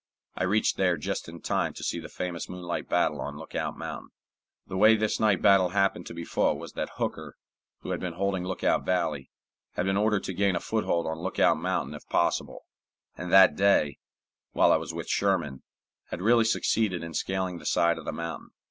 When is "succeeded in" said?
16.45-17.13